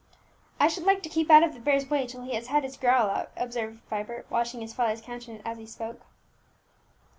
"I 0.59 0.67
should 0.67 0.85
like 0.85 1.03
to 1.03 1.09
keep 1.09 1.29
out 1.29 1.43
of 1.43 1.53
the 1.53 1.59
bear's 1.59 1.87
way 1.87 2.07
till 2.07 2.23
he 2.23 2.33
has 2.33 2.47
had 2.47 2.63
his 2.63 2.75
growl 2.75 3.07
out," 3.11 3.29
observed 3.37 3.83
Vibert, 3.87 4.25
watching 4.31 4.61
his 4.61 4.73
father's 4.73 4.99
countenance 4.99 5.43
as 5.45 5.59
he 5.59 5.67
spoke. 5.67 6.01